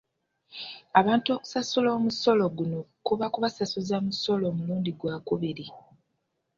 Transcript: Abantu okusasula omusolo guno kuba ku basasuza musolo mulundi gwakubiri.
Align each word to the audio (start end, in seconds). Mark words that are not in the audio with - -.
Abantu 0.99 1.27
okusasula 1.35 1.89
omusolo 1.97 2.43
guno 2.57 2.79
kuba 3.07 3.25
ku 3.33 3.37
basasuza 3.43 3.95
musolo 4.05 4.45
mulundi 4.57 4.91
gwakubiri. 4.99 5.65